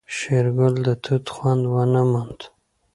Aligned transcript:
شېرګل 0.15 0.75
د 0.85 0.87
توت 1.03 1.25
خوند 1.33 1.63
ونه 1.73 2.01
موند. 2.11 2.39